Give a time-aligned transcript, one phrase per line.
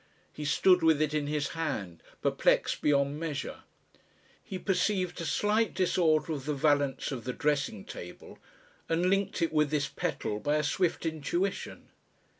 [0.33, 3.59] He stood with it in his hand, perplexed beyond measure.
[4.43, 8.39] He perceived a slight disorder of the valence of the dressing table
[8.89, 11.89] and linked it with this petal by a swift intuition.